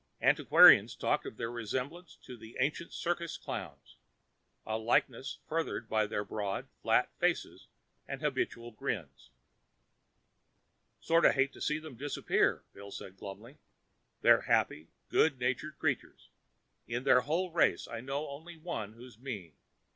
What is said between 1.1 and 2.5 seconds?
of their resemblance to